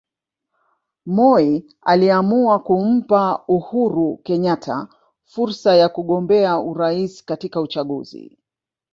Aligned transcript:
Moi 1.15 1.45
aliamua 1.91 2.55
kumpa 2.67 3.23
Uhuru 3.47 4.17
Kenyatta 4.25 4.87
fursa 5.25 5.75
ya 5.75 5.89
kugombea 5.89 6.59
urais 6.59 7.25
katika 7.25 7.61
uchaguzi 7.61 8.37